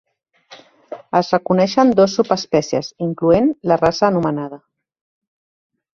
[1.19, 4.63] Es reconeixen dos subespècies, incloent la raça anomenada.